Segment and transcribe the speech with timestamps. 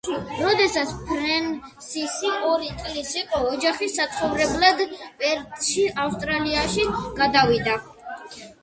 [0.35, 6.93] როდესაც ფრენსისი ორი წლის იყო ოჯახი საცხოვრებლად პერთში, ავსტრალიაში
[7.23, 7.83] გადავიდა.